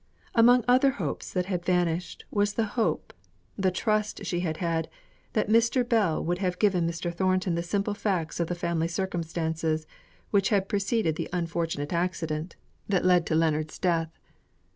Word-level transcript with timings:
Among 0.33 0.65
other 0.67 0.89
hopes 0.97 1.31
that 1.31 1.45
had 1.45 1.63
vanished, 1.63 2.25
was 2.31 2.53
the 2.53 2.65
hope, 2.73 3.13
the 3.55 3.69
trust 3.69 4.25
she 4.25 4.39
had 4.39 4.57
had, 4.57 4.89
that 5.33 5.47
Mr. 5.47 5.87
Bell 5.87 6.25
would 6.25 6.39
have 6.39 6.57
given 6.57 6.87
Mr. 6.87 7.13
Thornton 7.13 7.53
the 7.53 7.61
simple 7.61 7.93
facts 7.93 8.39
of 8.39 8.47
the 8.47 8.55
family 8.55 8.87
circumstances 8.87 9.85
which 10.31 10.49
had 10.49 10.67
preceded 10.67 11.17
the 11.17 11.29
unfortunate 11.31 11.93
accident 11.93 12.55
that 12.89 13.05
led 13.05 13.27
to 13.27 13.35
Leonards' 13.35 13.77
death. 13.77 14.17